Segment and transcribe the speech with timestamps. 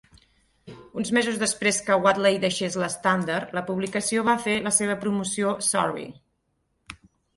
[1.01, 6.09] Un mesos després que Wadley deixés l'"Standard", la publicació va fer la seva promoció "Sorry".